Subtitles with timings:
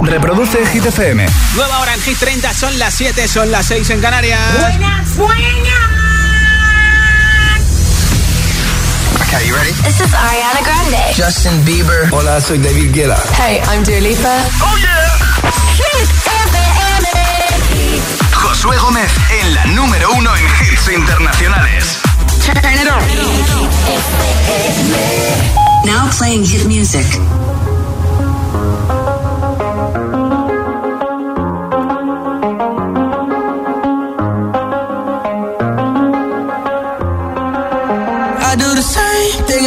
[0.00, 1.26] Reproduce Hit FM.
[1.54, 4.40] Nueva hora en Hit 30, son las 7, son las 6 en Canarias.
[4.60, 5.36] Buenas, buenas.
[9.22, 9.72] Okay, you ready?
[9.84, 11.14] This is Ariana Grande.
[11.16, 12.08] Justin Bieber.
[12.12, 13.16] Hola, soy David Guetta.
[13.38, 14.28] Hey, I'm Dua Lipa.
[14.60, 15.08] Oh yeah.
[15.76, 17.06] Hit FM.
[18.32, 19.10] Josué Gómez
[19.40, 21.98] en la número uno en hits internacionales.
[22.44, 23.02] Turn it on.
[25.84, 27.06] Now playing hit music.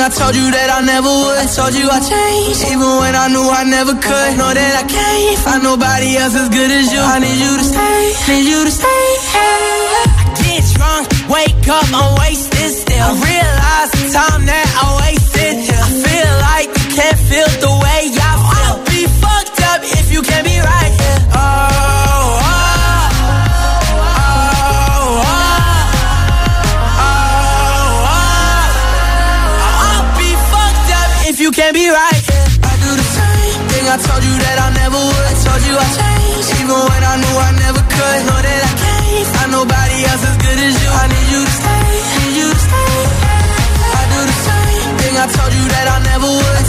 [0.10, 1.48] Told you that I never would.
[1.54, 4.32] Told you I changed, even when I knew I never could.
[4.42, 7.00] Know that I can't find nobody else as good as you.
[7.00, 9.06] I need you to stay, need you to stay.
[9.38, 13.06] I get drunk, wake up, I'm wasted still.
[13.06, 15.56] I realize the time that I wasted.
[15.78, 17.99] I feel like you can't feel the way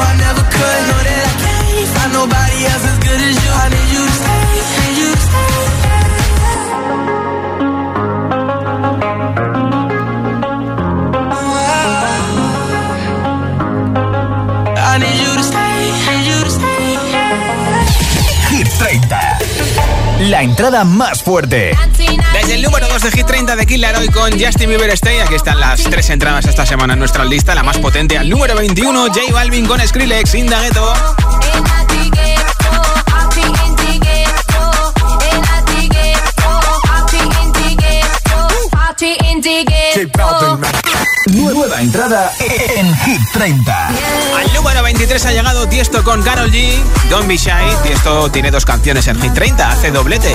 [0.00, 0.80] I never could.
[0.88, 3.50] Know that I can't find nobody else as good as you.
[3.62, 3.93] I need you
[20.24, 21.76] La entrada más fuerte.
[22.32, 25.20] Desde el número 2 de Hit 30 de Killer hoy con Justin Bieber Stay.
[25.20, 27.54] Aquí están las tres entradas esta semana en nuestra lista.
[27.54, 30.94] La más potente al número 21, J Balvin con Skrillex, Indagueto.
[41.26, 43.88] Nueva entrada en Hit 30.
[43.88, 46.78] Al número 23 ha llegado Tiesto con Carol G.
[47.08, 47.50] Don't be shy.
[47.82, 50.34] Tiesto tiene dos canciones en Hit 30, hace doblete.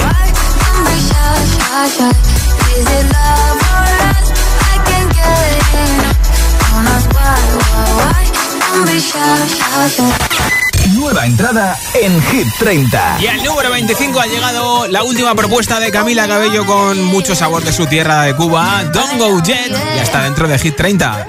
[10.94, 13.18] Nueva entrada en Hit 30.
[13.20, 17.64] Y al número 25 ha llegado la última propuesta de Camila Cabello con mucho sabor
[17.64, 19.72] de su tierra de Cuba, Don't Go Jet.
[19.72, 21.26] Ya está dentro de Hit 30.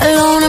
[0.00, 0.48] Alone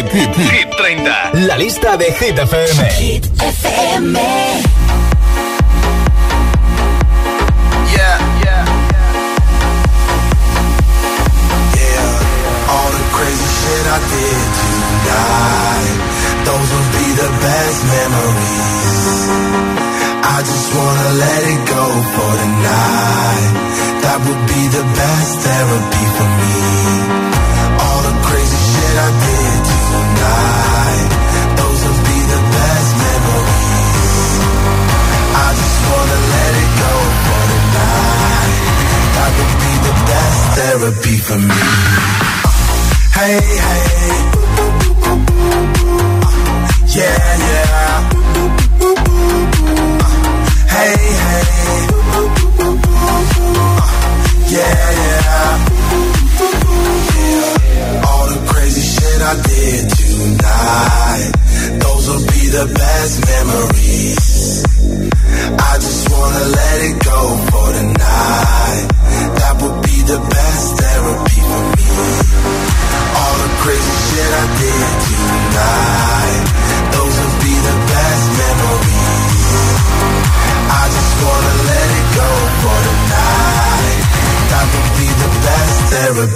[0.00, 1.30] Hit, Hit, Hit 30.
[1.46, 2.88] La lista de Hit FM.
[2.98, 4.16] Hit FM.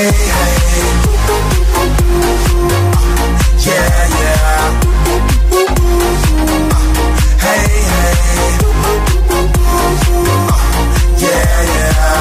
[0.01, 0.07] Hey.
[3.67, 4.65] Yeah, yeah.
[7.45, 7.67] Hey.
[11.21, 12.21] Yeah, yeah.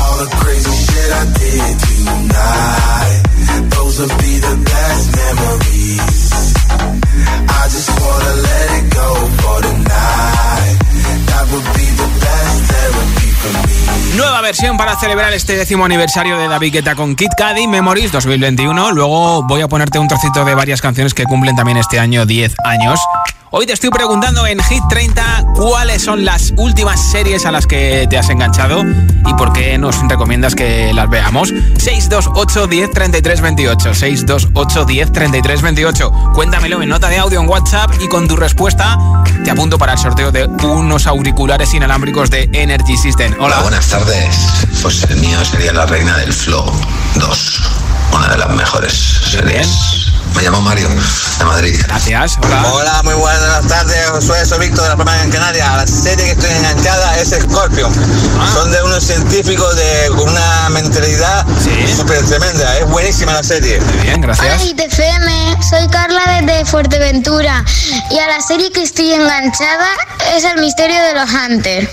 [0.00, 3.20] All the crazy shit I did tonight.
[3.76, 6.32] Those will be the best memories.
[7.44, 10.76] I just wanna let it go for tonight.
[11.28, 13.89] That would be the best therapy for me.
[14.20, 18.92] Nueva versión para celebrar este décimo aniversario de David Guetta con Kid Cudi Memories 2021.
[18.92, 22.54] Luego voy a ponerte un trocito de varias canciones que cumplen también este año 10
[22.62, 23.00] años.
[23.52, 28.06] Hoy te estoy preguntando en Hit 30 cuáles son las últimas series a las que
[28.08, 31.48] te has enganchado y por qué nos recomiendas que las veamos.
[31.48, 33.94] 628 10 33 28.
[33.94, 36.12] 628 10 33 28.
[36.32, 38.96] Cuéntamelo en nota de audio en WhatsApp y con tu respuesta
[39.42, 43.32] te apunto para el sorteo de unos auriculares inalámbricos de Energy System.
[43.32, 43.56] Hola.
[43.56, 44.66] Hola, buenas tardes.
[44.80, 46.72] Pues el mío sería La Reina del Flow
[47.16, 47.60] 2.
[48.14, 50.19] Una de las mejores series.
[50.36, 51.78] Me llamo Mario, de Madrid.
[51.86, 52.38] Gracias.
[52.42, 52.62] Hola.
[52.72, 54.08] Hola, muy buenas tardes.
[54.10, 55.68] Josué, soy Víctor de la Palma en Canarias.
[55.76, 57.92] La serie que estoy enganchada es Scorpion.
[58.38, 58.50] Ah.
[58.54, 61.94] Son de unos científicos de, con una mentalidad Sí.
[61.96, 62.78] súper tremenda.
[62.78, 63.80] Es buenísima la serie.
[63.80, 64.64] Muy bien, Hola gracias.
[64.66, 67.64] ITFM, soy Carla desde Fuerteventura
[68.10, 69.88] y a la serie que estoy enganchada
[70.36, 71.88] es El misterio de los Hunters.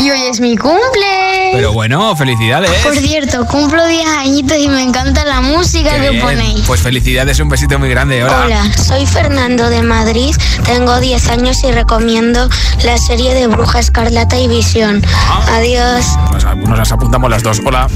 [0.00, 1.50] Y hoy es mi cumple.
[1.52, 2.70] Pero bueno, felicidades.
[2.82, 6.22] Por cierto, cumplo 10 añitos y me encanta la música Qué que bien.
[6.22, 6.60] ponéis.
[6.66, 8.24] Pues felicidades, un besito muy grande.
[8.24, 8.44] Hola.
[8.44, 12.48] Hola, soy Fernando de Madrid, tengo 10 años y recomiendo
[12.84, 15.02] la serie de Bruja Escarlata y Visión.
[15.28, 15.56] Ah.
[15.56, 16.06] Adiós.
[16.32, 17.60] Nos, nos las apuntamos las dos.
[17.66, 17.88] Hola.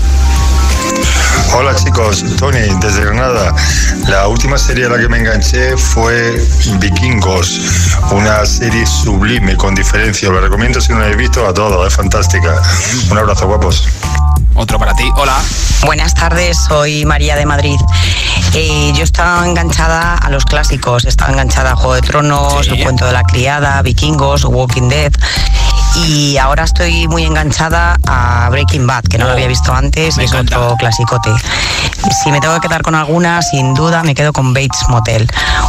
[1.57, 3.55] Hola chicos, Tony desde Granada.
[4.09, 6.45] La última serie a la que me enganché fue
[6.79, 7.61] Vikingos,
[8.11, 10.29] una serie sublime con diferencia.
[10.31, 12.61] Lo recomiendo si no la habéis visto a todos, es fantástica.
[13.11, 13.89] Un abrazo guapos.
[14.57, 15.05] Otro para ti.
[15.17, 15.37] Hola.
[15.85, 17.79] Buenas tardes, soy María de Madrid.
[18.55, 22.73] Eh, yo estaba enganchada a los clásicos, estaba enganchada a Juego de Tronos, Sí.
[22.73, 25.13] El Cuento de la Criada, Vikingos, Walking Dead.
[25.97, 30.25] Y ahora estoy muy enganchada a Breaking Bad, que no lo había visto antes, y
[30.25, 30.59] es encanta.
[30.61, 31.31] otro clasicote.
[32.23, 35.27] Si me tengo que quedar con alguna, sin duda me quedo con Bates Motel,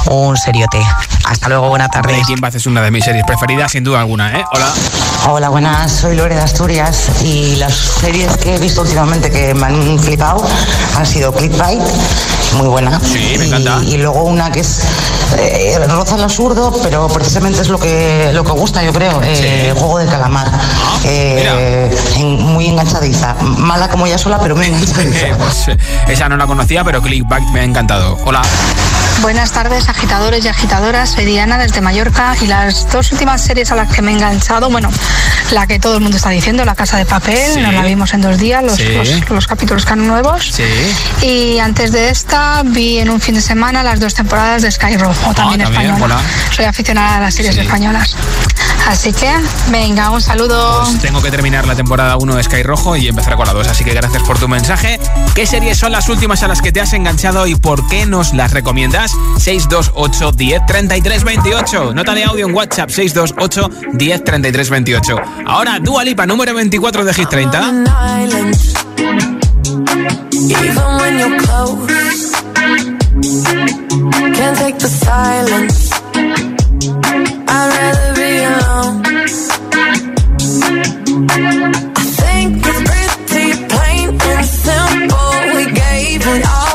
[0.10, 0.82] un seriote.
[1.26, 2.14] Hasta luego, buena tarde.
[2.14, 4.46] Breaking Bad es una de mis series preferidas, sin duda alguna, ¿eh?
[4.52, 4.74] Hola.
[5.28, 9.66] Hola, buenas, soy Lore de Asturias y las series que he visto últimamente que me
[9.66, 10.46] han flipado
[10.96, 11.82] han sido Clickbait,
[12.54, 13.00] muy buena.
[13.00, 13.80] Sí, me encanta.
[13.84, 14.82] Y, y luego una que es
[15.38, 19.74] eh, roza el absurdo, pero precisamente es lo que lo que gusta, yo creo, eh,
[19.76, 20.48] Juego de Calamar.
[21.04, 23.36] Eh, en- muy enganchadiza.
[23.42, 25.28] Mala como ella sola, pero muy enganchadiza.
[25.38, 28.18] Pues, eh, esa no la conocía, pero Clickback me ha encantado.
[28.24, 28.42] Hola.
[29.22, 31.10] Buenas tardes, agitadores y agitadoras.
[31.12, 34.70] Soy Diana desde Mallorca y las dos últimas series a las que me he enganchado,
[34.70, 34.90] bueno,
[35.52, 37.60] la que todo el mundo está diciendo, La Casa de Papel, Sí.
[37.60, 38.84] nos la vimos en dos días, los, Sí.
[38.94, 40.52] los- los capítulos que han nuevos.
[40.54, 40.64] Sí.
[41.26, 44.98] Y antes de esta vi en un fin de semana las dos temporadas de Sky
[44.98, 46.16] Rojo, también Ah, también, española.
[46.18, 46.54] hola.
[46.56, 48.16] Soy aficionada a las series españolas.
[48.88, 49.32] Así que,
[49.72, 50.84] venga, un saludo.
[50.84, 53.68] Pues tengo que terminar la temporada 1 de Sky Rojo y empezar con la 2,
[53.68, 55.00] así que gracias por tu mensaje.
[55.34, 58.34] ¿Qué series son las últimas a las que te has enganchado y por qué nos
[58.36, 59.05] las recomiendas?
[59.38, 61.94] 628 10 33 28.
[61.94, 65.22] Nota de audio en WhatsApp 628 10 33 28.
[65.46, 67.84] Ahora, Dua Lipa, número 24 de Hit 30.
[70.32, 72.32] Even when you're close,
[74.36, 75.92] can't take the silence.
[77.48, 79.04] I'd rather be alone.
[81.96, 82.82] I think it's
[83.30, 83.86] pretty plain
[86.28, 86.75] and all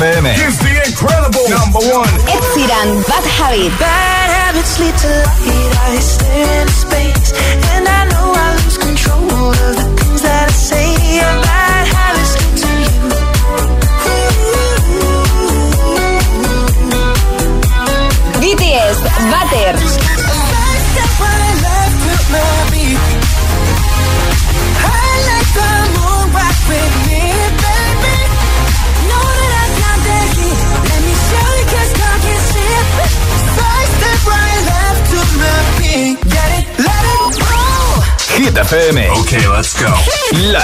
[0.00, 0.67] FM.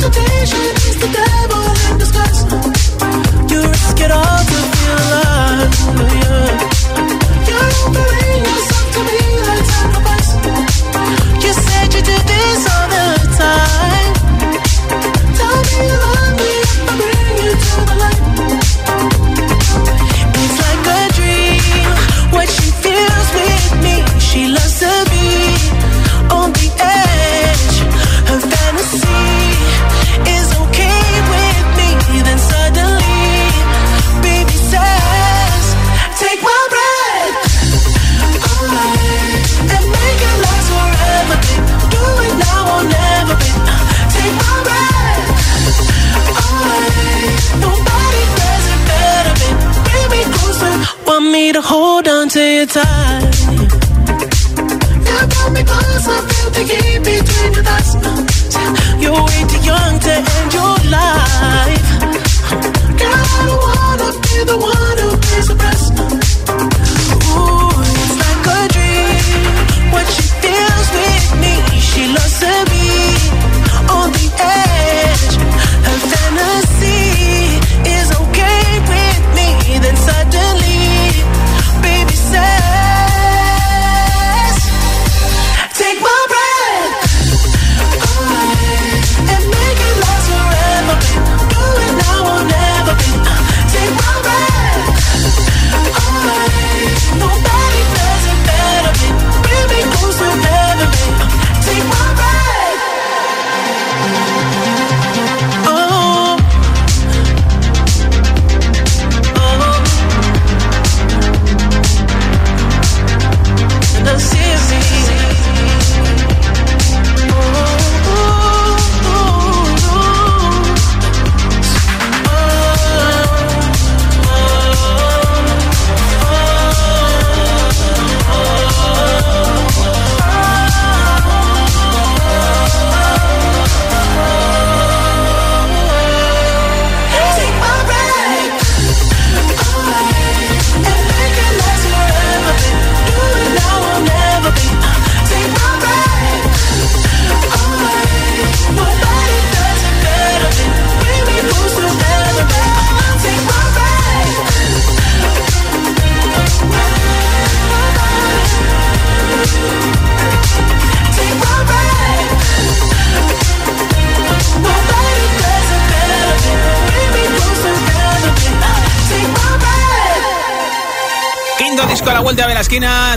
[0.00, 1.37] Confirmation is the girl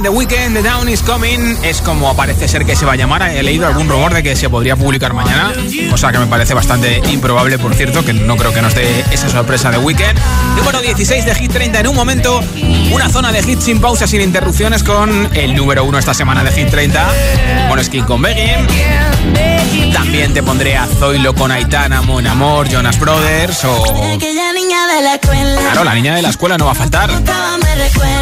[0.02, 3.22] The Weekend, The Down is Coming, es como parece ser que se va a llamar.
[3.22, 5.54] He leído algún rumor de que se podría publicar mañana,
[5.92, 9.30] cosa que me parece bastante improbable, por cierto, que no creo que nos dé esa
[9.30, 10.20] sorpresa de Weekend.
[10.58, 12.42] Número 16 de Hit 30 en un momento,
[12.92, 16.52] una zona de hits sin pausas, sin interrupciones, con el número 1 esta semana de
[16.52, 17.08] Hit 30,
[17.70, 18.68] Moneskin con Begging.
[19.94, 23.84] También te pondré a Zoilo con Aitana, Mon Amor, Jonas Brothers o
[25.62, 27.10] Claro, la niña de la escuela no va a faltar.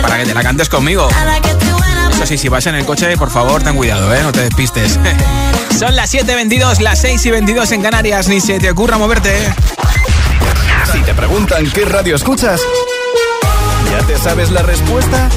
[0.02, 1.08] Para que te la cantes conmigo.
[2.12, 4.20] Eso sí, si vas en el coche, por favor, ten cuidado, ¿eh?
[4.22, 5.00] No te despistes.
[5.80, 8.28] Son las 7.22, las 6 y 22 en Canarias.
[8.28, 9.52] Ni se te ocurra moverte.
[10.92, 12.62] Si te preguntan qué radio escuchas,
[13.92, 15.28] ¿ya te sabes la respuesta?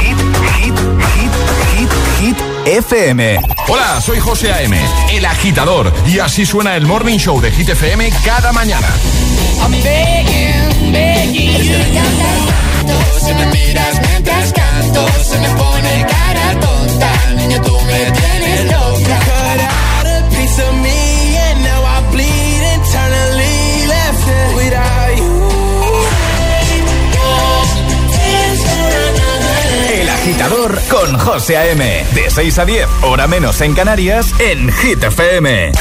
[0.00, 0.16] Hit,
[0.56, 0.74] hit,
[1.14, 1.30] hit,
[1.74, 2.36] hit, hit.
[2.66, 3.40] FM.
[3.68, 4.78] Hola, soy José A.M.,
[5.12, 8.88] el agitador, y así suena el Morning Show de Hit FM cada mañana.
[9.62, 11.80] I'm begging, begging you.
[13.20, 17.12] Si me miras mientras canto, se me pone cara tonta.
[17.36, 19.18] Niña, tú me tienes loca.
[19.28, 23.86] Cut out a piece of me, and now I bleed internally.
[23.88, 25.36] Left it without you.
[30.00, 32.04] El agitador con José A.M.
[32.14, 35.72] De 6 a 10, hora menos en Canarias, en Hit FM.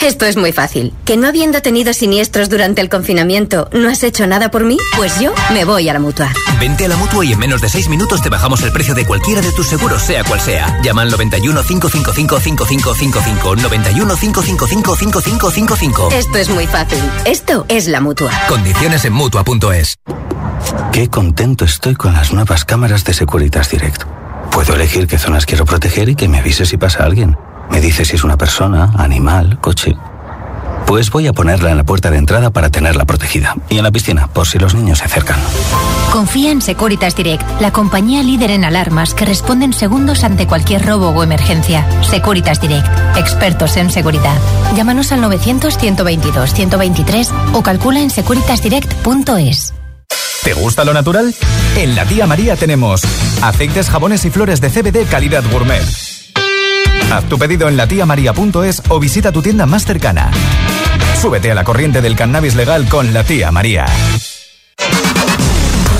[0.00, 0.94] Esto es muy fácil.
[1.04, 4.78] ¿Que no habiendo tenido siniestros durante el confinamiento, no has hecho nada por mí?
[4.96, 6.32] Pues yo me voy a la mutua.
[6.58, 9.04] Vente a la mutua y en menos de 6 minutos te bajamos el precio de
[9.04, 10.80] cualquiera de tus seguros, sea cual sea.
[10.82, 13.56] Llama al 91 555 5555.
[13.56, 16.08] 91 555 5555.
[16.12, 16.98] Esto es muy fácil.
[17.26, 18.32] Esto es la mutua.
[18.48, 19.96] Condiciones en mutua.es.
[20.92, 24.04] Qué contento estoy con las nuevas cámaras de Securitas Direct.
[24.50, 27.36] Puedo elegir qué zonas quiero proteger y que me avise si pasa alguien.
[27.70, 29.96] Me dice si es una persona, animal, coche.
[30.86, 33.54] Pues voy a ponerla en la puerta de entrada para tenerla protegida.
[33.68, 35.38] Y en la piscina, por si los niños se acercan.
[36.10, 40.84] Confía en Securitas Direct, la compañía líder en alarmas que responde en segundos ante cualquier
[40.84, 41.86] robo o emergencia.
[42.02, 44.36] Securitas Direct, expertos en seguridad.
[44.74, 49.74] Llámanos al 900-122-123 o calcula en securitasdirect.es.
[50.42, 51.32] ¿Te gusta lo natural?
[51.76, 53.02] En la tía María tenemos
[53.42, 56.09] aceites, jabones y flores de CBD calidad gourmet.
[57.10, 60.30] Haz tu pedido en latiamaria.es o visita tu tienda más cercana.
[61.20, 63.86] Súbete a la corriente del cannabis legal con la tía María.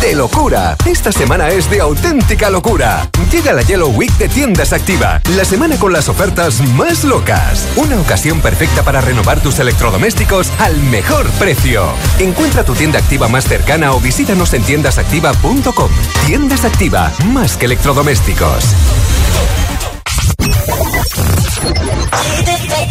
[0.00, 0.76] De locura.
[0.86, 3.10] Esta semana es de auténtica locura.
[3.30, 7.68] Llega la Yellow Week de Tiendas Activa, la semana con las ofertas más locas.
[7.76, 11.84] Una ocasión perfecta para renovar tus electrodomésticos al mejor precio.
[12.18, 15.90] Encuentra tu tienda activa más cercana o visítanos en tiendasactiva.com.
[16.26, 18.74] Tiendas Activa, más que electrodomésticos.
[20.38, 20.48] Keep
[22.72, 22.90] it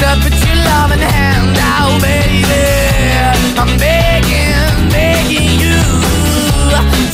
[0.00, 2.64] to put your loving hand out, baby.
[3.60, 5.80] I'm begging, begging you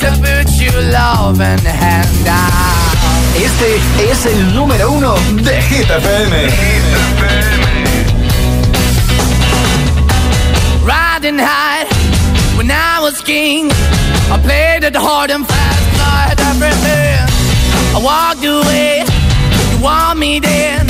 [0.03, 2.97] to put your loving hand out.
[3.37, 6.37] Este es el número uno de Hit FM.
[10.85, 11.87] Riding high
[12.57, 13.71] when I was king.
[14.33, 15.81] I played it hard and fast.
[16.01, 17.21] night, everything.
[17.97, 19.05] I walked away,
[19.73, 20.90] you want me then.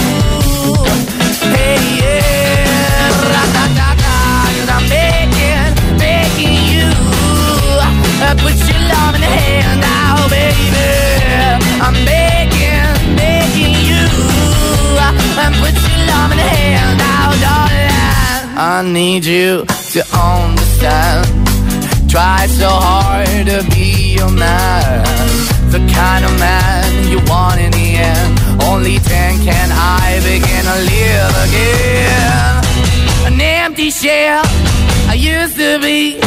[18.81, 19.63] I need you
[19.93, 21.29] to understand.
[22.09, 25.05] Try so hard to be your man.
[25.69, 28.31] The kind of man you want in the end.
[28.63, 33.29] Only then can I begin to live again.
[33.29, 34.41] An empty shell
[35.05, 36.17] I used to be.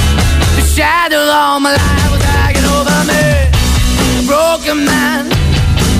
[0.55, 3.27] The shadow all my life was hanging over me.
[4.21, 5.27] A broken man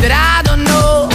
[0.07, 1.11] that I don't know.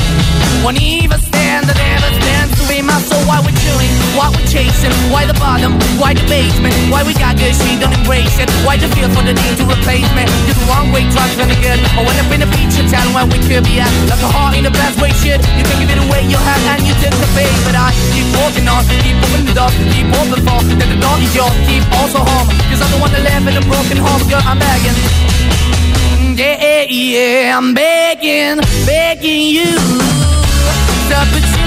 [0.66, 3.19] Won't even stand, that never stands to be my soul.
[3.28, 4.94] Why we're chilling, Why we're chasing?
[5.12, 5.76] Why the bottom?
[6.00, 6.76] Why the basement?
[6.92, 8.48] Why we got good, she don't embrace it?
[8.64, 10.24] Why the feel for the need to replace me?
[10.48, 11.80] You're the wrong way, trying to good.
[11.96, 13.92] I went up in a feature town where we could be at.
[14.08, 15.42] Like a heart in the best way, shit.
[15.58, 17.52] You can give it away, you have, and you took the bait.
[17.68, 20.60] But I keep walking on, keep moving the door, keep open for.
[20.80, 22.48] That the door is yours, keep also home.
[22.72, 24.96] Cause I'm the one that live in a broken home, girl, I'm begging.
[26.40, 27.50] Yeah, yeah, you the baby.
[27.50, 29.76] I'm begging, begging you
[31.10, 31.59] to put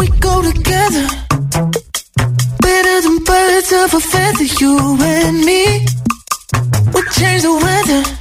[0.00, 1.06] We go together.
[2.60, 5.86] Better than birds of a feather, you and me.
[6.92, 8.13] We change the weather.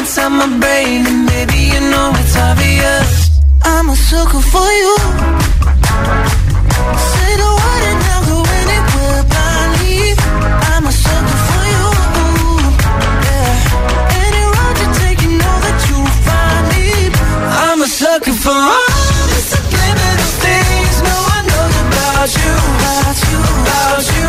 [0.00, 3.10] Inside my brain, and maybe you know it's obvious.
[3.62, 4.96] I'm a sucker for you.
[7.10, 10.00] Say the word and I'll go anywhere blindly.
[10.72, 11.86] I'm a sucker for you.
[13.28, 14.24] Yeah.
[14.24, 16.86] Any road you take, you know that you'll find me.
[17.68, 22.52] I'm a sucker for all the subliminal things no one knows about you.
[22.80, 24.28] About you, about you,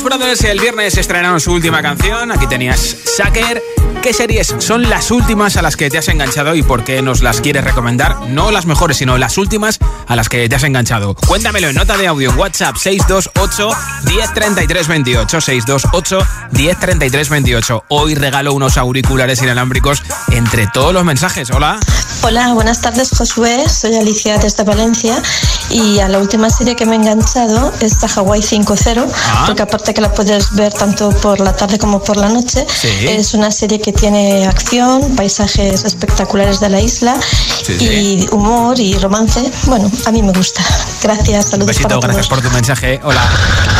[0.00, 2.32] Jonas Brothers el viernes estrenaron su última canción.
[2.32, 3.62] Aquí tenías Sucker.
[4.02, 7.20] ¿Qué series son las últimas a las que te has enganchado y por qué nos
[7.20, 8.16] las quieres recomendar?
[8.28, 11.14] No las mejores, sino las últimas a las que te has enganchado.
[11.14, 13.70] Cuéntamelo en nota de audio en WhatsApp 628
[14.06, 17.84] 1033 28 628 1033 28.
[17.88, 21.50] Hoy regalo unos auriculares inalámbricos entre todos los mensajes.
[21.50, 21.78] Hola.
[22.22, 25.22] Hola, buenas tardes Josué, soy Alicia desde Valencia
[25.70, 29.44] y a la última serie que me he enganchado es a Hawaii 5.0 Ah.
[29.46, 32.88] porque aparte que la puedes ver tanto por la tarde como por la noche, Sí.
[33.08, 37.16] es una serie que tiene acción, paisajes espectaculares de la isla
[37.64, 37.84] Sí, sí.
[37.86, 39.40] y humor y romance.
[39.66, 40.62] Bueno, a mí me gusta.
[41.02, 42.40] Gracias, Un saludos besito, para gracias todos.
[42.40, 43.00] por tu mensaje.
[43.02, 43.22] Hola.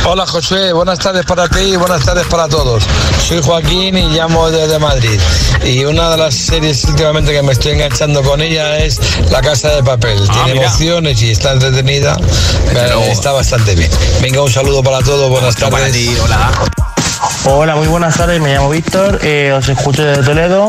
[0.07, 2.85] Hola Josué, buenas tardes para ti y buenas tardes para todos.
[3.29, 5.21] Soy Joaquín y llamo desde Madrid.
[5.65, 8.99] Y una de las series últimamente que me estoy enganchando con ella es
[9.31, 10.19] La Casa de Papel.
[10.31, 10.67] Tiene mira.
[10.67, 12.17] emociones y está entretenida.
[12.75, 13.91] Eh, está bastante bien.
[14.23, 15.93] Venga, un saludo para todos, buenas Otro tardes.
[16.09, 16.51] Hola.
[17.45, 20.69] Hola, muy buenas tardes, me llamo Víctor, eh, os escucho desde Toledo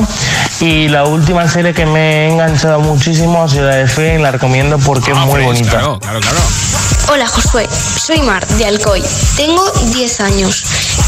[0.60, 4.22] y la última serie que me he enganchado muchísimo ha sido la de Fe y
[4.22, 5.70] la recomiendo porque es muy bonita.
[5.70, 6.40] Claro, claro, claro.
[7.12, 7.68] Hola Josué,
[7.98, 9.04] soy Mar de Alcoy,
[9.38, 9.64] tengo
[9.94, 10.64] 10 años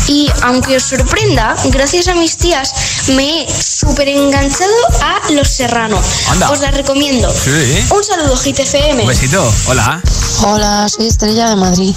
[0.07, 2.73] y aunque os sorprenda, gracias a mis tías
[3.09, 5.99] me he súper enganchado a Los Serrano.
[6.29, 6.49] Anda.
[6.49, 7.29] Os la recomiendo.
[7.29, 7.85] Sí.
[7.93, 9.01] Un saludo GTFM.
[9.01, 9.53] Un besito.
[9.67, 10.01] Hola.
[10.45, 11.95] Hola, soy Estrella de Madrid.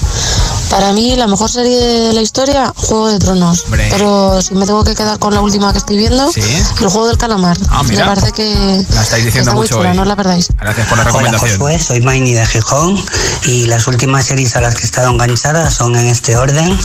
[0.70, 3.64] Para mí la mejor serie de la historia, Juego de Tronos.
[3.64, 3.88] Hombre.
[3.90, 6.40] Pero si me tengo que quedar con la última que estoy viendo, Sí.
[6.42, 7.56] el Juego del Calamar.
[7.70, 8.04] Ah, mira.
[8.04, 9.96] Me parece que La estáis diciendo está muy mucho chula, hoy.
[9.96, 10.48] no la perdáis.
[10.60, 11.50] Gracias por la Hola recomendación.
[11.58, 13.02] Josué, soy Maini de Gijón
[13.44, 16.76] y las últimas series a las que he estado enganchada son en este orden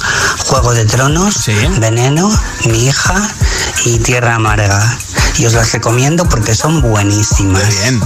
[0.47, 1.36] Juego de Tronos,
[1.79, 2.29] Veneno,
[2.65, 3.29] Mi hija
[3.86, 4.97] y Tierra Amarga.
[5.38, 7.67] Y os las recomiendo porque son buenísimas.
[7.82, 8.01] bien.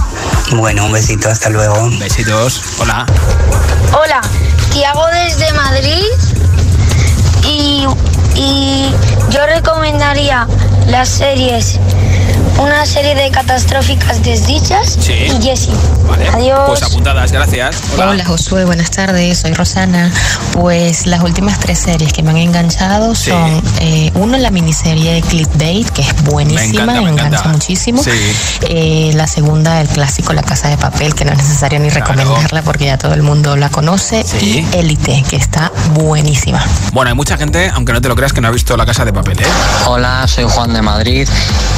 [0.52, 1.90] Bueno, un besito, hasta luego.
[1.98, 2.60] Besitos.
[2.78, 3.04] Hola.
[3.92, 4.20] Hola,
[4.76, 6.04] Tiago desde Madrid
[7.48, 7.86] y,
[8.34, 8.90] y
[9.30, 10.46] yo recomendaría
[10.88, 11.80] las series,
[12.58, 15.12] una serie de catastróficas desdichas Sí.
[15.12, 15.74] y Jessie.
[16.08, 16.28] Vale.
[16.28, 16.60] Adiós.
[16.68, 17.76] Pues apuntadas, gracias.
[17.94, 18.10] Hola.
[18.10, 20.10] Hola Josué, buenas tardes, soy Rosana.
[20.52, 23.30] Pues las últimas tres series que me han enganchado Sí.
[23.30, 27.48] son, eh, uno, la miniserie Clickbait, que es buenísima, Me encanta, me engancha encanta.
[27.50, 28.02] muchísimo.
[28.02, 28.10] Sí.
[28.62, 32.62] Eh, la segunda, el clásico La Casa de Papel, que no es necesario ni recomendarla
[32.62, 34.24] porque ya todo el mundo la conoce.
[34.24, 34.66] Sí.
[34.72, 36.64] Y Élite, que está buenísima.
[36.92, 39.04] Bueno, hay mucha gente, aunque no te lo creas, que no ha visto La Casa
[39.04, 39.46] de Papel, ¿eh?
[39.86, 41.28] Hola, soy Juan de Madrid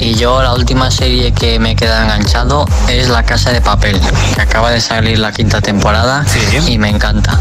[0.01, 3.98] y yo la última serie que me queda enganchado es La Casa de Papel,
[4.34, 6.24] que acaba de salir la quinta temporada
[6.66, 7.38] y me encanta.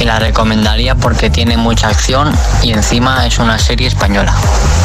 [0.00, 4.34] Y la recomendaría porque tiene mucha acción y encima es una serie española.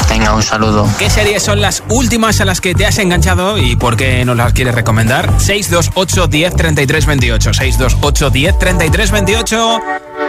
[0.10, 0.88] Venga, un saludo.
[1.00, 4.36] ¿Qué series son las últimas a las que te has enganchado y por qué nos
[4.36, 5.30] las quieres recomendar?
[5.40, 7.54] 628 10 33 28.
[7.54, 9.80] 628 10 33 28.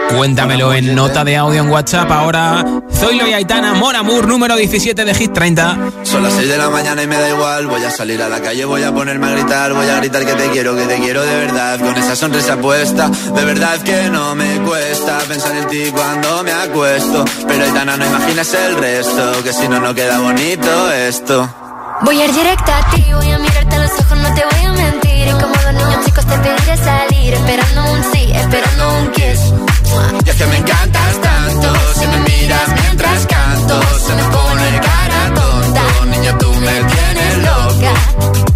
[0.09, 2.11] Cuéntamelo en nota de audio en WhatsApp.
[2.11, 5.79] Ahora, Zoilo y Aitana, Mon Amour, número 17 de Hit 30.
[6.03, 7.67] Son las 6 de la mañana y me da igual.
[7.67, 9.73] Voy a salir a la calle, voy a ponerme a gritar.
[9.73, 11.79] Voy a gritar que te quiero, que te quiero de verdad.
[11.79, 16.53] Con esa sonrisa puesta, de verdad que no me cuesta pensar en ti cuando me
[16.53, 17.25] acuesto.
[17.47, 21.49] Pero Aitana, no imaginas el resto, que si no, no queda bonito esto.
[22.03, 24.65] Voy a ir directa a ti, voy a mirarte a los ojos, no te voy
[24.65, 25.29] a mentir.
[25.29, 29.68] Y como dos niños chicos te pediré salir, esperando un sí, esperando un kiss.
[30.25, 35.35] Y es que me encantas tanto, si me miras mientras canto, se me pone cara
[35.35, 35.83] tonta.
[36.07, 37.93] Niño, tú me tienes loca.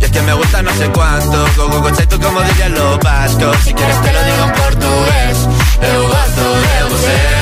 [0.01, 3.57] Y es que me gusta no sé cuánto, go, go, tú como dirían los vascos.
[3.65, 5.37] Si quieres te lo digo en portugués,
[5.83, 7.42] eu de você.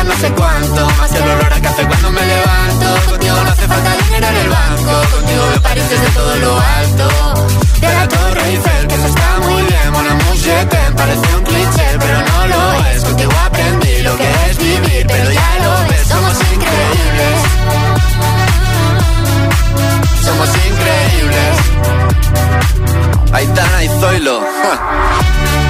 [0.00, 3.10] Es que me más el olor a café cuando me levanto.
[3.10, 4.92] Contigo no hace falta dinero en el banco.
[5.14, 7.08] Contigo veo París desde todo lo alto.
[7.80, 9.92] De la Torre Eiffel, que eso está muy bien.
[9.92, 10.36] Mon amour,
[10.96, 13.04] parece un cliché, pero no lo es.
[13.04, 17.36] Contigo aprendí lo que es vivir, pero ya lo ves, somos increíbles.
[20.24, 21.56] Somos increíbles.
[23.34, 24.40] Aitana y Zoilo.
[24.40, 25.69] Voy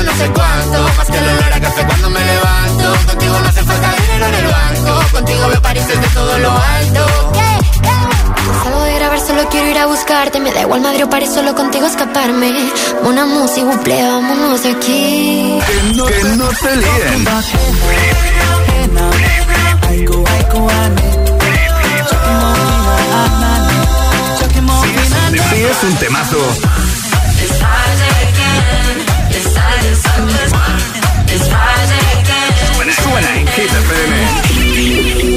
[0.00, 0.82] Me no sé cuánto.
[0.96, 3.06] Más que el olor a café cuando me levanto.
[3.06, 5.12] Contigo no hace falta dinero en el banco.
[5.12, 7.06] Contigo veo París desde todo lo alto.
[8.64, 10.40] Salgo de grabar, solo quiero ir a buscarte.
[10.40, 12.70] Me da igual Madrid o París, solo contigo escaparme.
[13.02, 15.58] Una música, buple, vámonos de aquí.
[15.66, 17.26] Que no, que no te líen.
[25.50, 26.89] Si es un temazo.
[33.52, 35.30] Hit FM.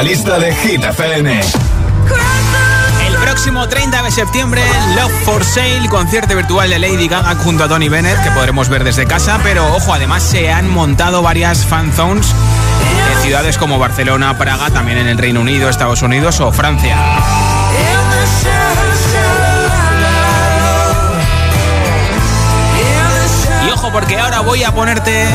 [0.00, 1.40] La lista de Hit FM.
[3.06, 4.62] El próximo 30 de septiembre,
[4.96, 8.82] Love for Sale, concierto virtual de Lady Gaga junto a Tony Bennett, que podremos ver
[8.82, 12.34] desde casa, pero ojo, además se han montado varias fan zones
[13.12, 16.96] en ciudades como Barcelona, Praga, también en el Reino Unido, Estados Unidos o Francia.
[23.66, 25.26] Y ojo, porque ahora voy a ponerte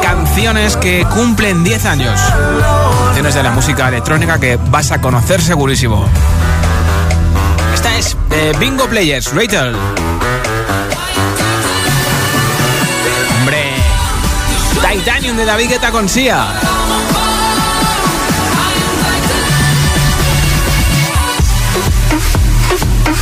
[0.00, 2.20] canciones que cumplen 10 años.
[3.14, 6.06] De la música electrónica que vas a conocer segurísimo.
[7.72, 9.74] Esta es de Bingo Players, Rachel.
[13.38, 13.72] Hombre,
[14.88, 16.44] Titanium de David Guetta con Sia.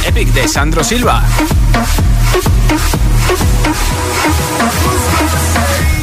[0.04, 1.22] Epic de Sandro Silva.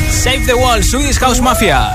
[0.10, 1.92] Save the Wall, Swedish House Mafia.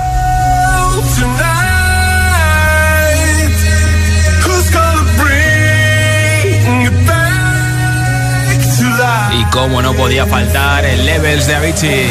[9.45, 12.07] Y cómo no podía faltar el Levels de Avicii.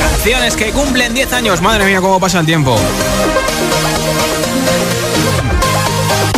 [0.00, 1.60] Canciones que cumplen 10 años.
[1.62, 2.76] Madre mía, cómo pasa el tiempo.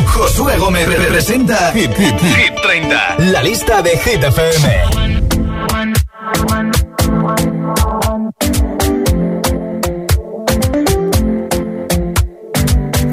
[0.06, 5.02] Josué Gómez representa Hit, Hit, Hit 30, la lista de Hit FM.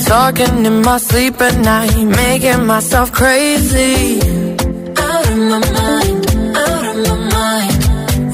[0.05, 4.39] Talking in my sleep at night, making myself crazy.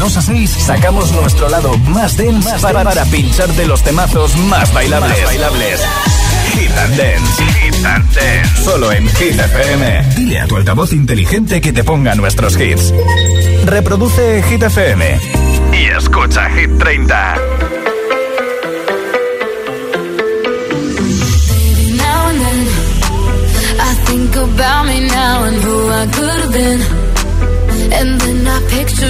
[0.00, 5.24] 2 a 6 sacamos nuestro lado más dense para, para pincharte los temazos más bailables.
[5.26, 5.80] bailables.
[6.54, 7.42] Hit and Dance.
[7.60, 8.64] Hit and Dance.
[8.64, 10.02] Solo en Hit FM.
[10.16, 12.94] Dile a tu altavoz inteligente que te ponga nuestros hits.
[13.66, 15.20] Reproduce Hit FM.
[15.74, 17.34] Y escucha Hit 30.
[21.98, 22.66] Now and then,
[23.78, 27.10] I think about me now and who I could have been.
[27.92, 29.09] And then I picture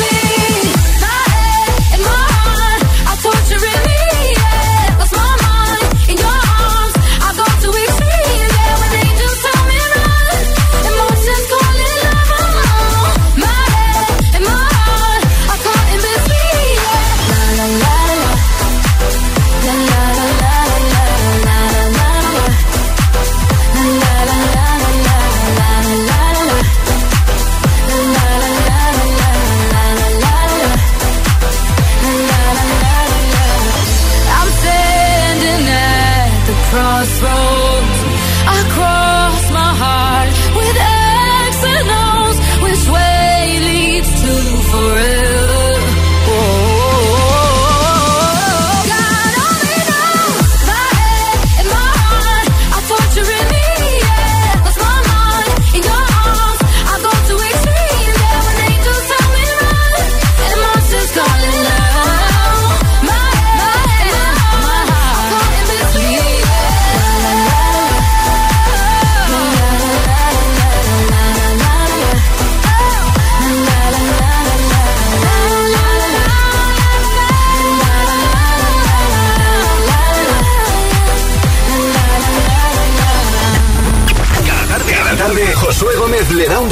[38.53, 39.00] I cry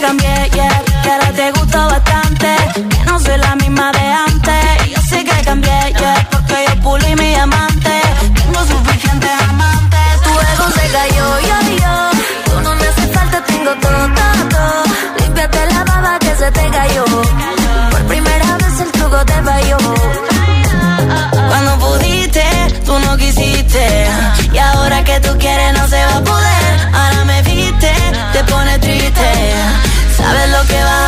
[0.00, 4.86] cambié, yeah, que ahora te gusta bastante, que no soy la misma de antes.
[4.86, 8.00] Y yo sé que cambié, yeah, porque yo pulí mi amante,
[8.34, 10.22] tengo suficientes amantes.
[10.24, 11.94] Tu ego se cayó, yo, yo,
[12.44, 14.82] tú no me haces falta, tengo todo, todo, todo.
[15.18, 17.04] Límpiate la baba que se te cayó,
[17.90, 19.78] por primera vez el truco te falló.
[21.48, 22.44] Cuando pudiste,
[22.84, 24.06] tú no quisiste,
[24.52, 26.88] y ahora que tú quieres no se va a poder.
[26.92, 27.92] Ahora me viste,
[28.32, 29.87] te pones triste.
[30.18, 31.07] Sabes lo que vas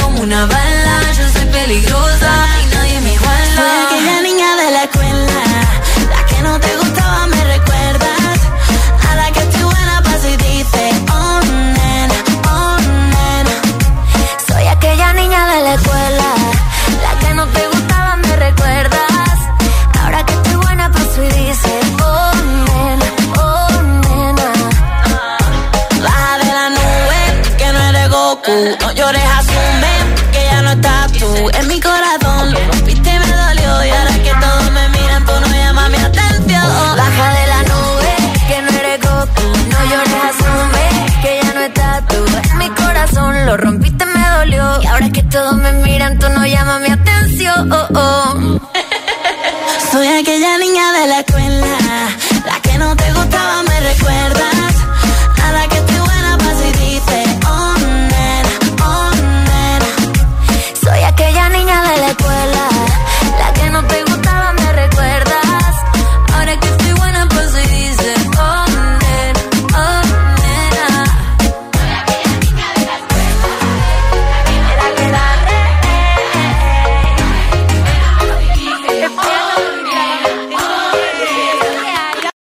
[0.00, 1.00] como una bala.
[1.16, 4.22] Yo soy peligrosa y nadie me iguala.
[4.22, 5.42] Niña de la escuela
[6.10, 6.58] La que no
[47.70, 48.34] oh, oh.
[48.36, 48.60] oh.
[49.92, 51.22] Soy aquella niña de la